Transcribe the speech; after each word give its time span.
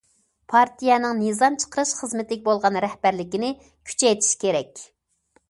پارتىيەنىڭ 0.51 1.19
نىزام 1.23 1.57
چىقىرىش 1.63 1.91
خىزمىتىگە 1.99 2.47
بولغان 2.49 2.81
رەھبەرلىكىنى 2.87 3.53
كۈچەيتىش 3.93 4.35
كېرەك. 4.47 4.85